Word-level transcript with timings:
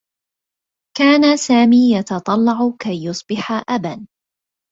كان 0.97 1.37
سامي 1.37 1.91
يتطلّع 1.95 2.75
كي 2.79 3.05
يصبح 3.05 3.51
أبا. 3.69 4.07